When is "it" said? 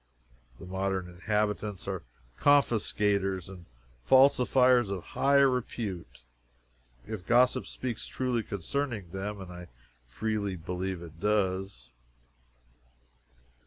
11.03-11.19